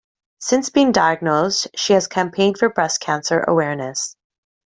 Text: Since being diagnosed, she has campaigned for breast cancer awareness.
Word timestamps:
Since 0.39 0.71
being 0.71 0.91
diagnosed, 0.93 1.67
she 1.75 1.93
has 1.93 2.07
campaigned 2.07 2.57
for 2.57 2.69
breast 2.69 3.01
cancer 3.01 3.39
awareness. 3.41 4.15